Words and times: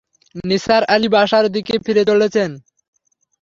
নিসার 0.43 0.83
আলি 0.93 1.09
বাসার 1.09 1.45
দিকে 1.55 1.73
ফিরে 1.85 2.03
চলছেন। 2.09 2.49